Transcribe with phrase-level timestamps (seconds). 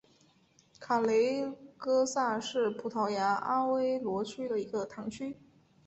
[0.79, 5.37] 卡雷戈萨是葡萄牙阿威罗区的一个堂区。